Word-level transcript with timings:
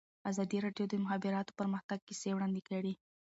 ازادي 0.29 0.57
راډیو 0.65 0.85
د 0.87 0.91
د 0.97 1.01
مخابراتو 1.03 1.57
پرمختګ 1.59 1.99
کیسې 2.07 2.29
وړاندې 2.33 2.61
کړي. 2.69 2.93